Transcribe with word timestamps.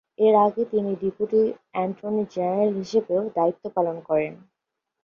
এর 0.19 0.35
আগে 0.45 0.63
তিনি 0.71 0.91
ডেপুটি 1.01 1.41
অ্যাটর্নি 1.71 2.23
জেনারেল 2.33 2.71
হিসেবেও 2.79 3.23
দায়িত্ব 3.37 3.63
পালন 3.75 3.97
করেন। 4.07 4.33